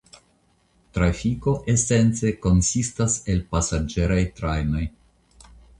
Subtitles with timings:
[0.97, 4.87] Trafiko esence konsistas el pasaĝeraj trajnoj.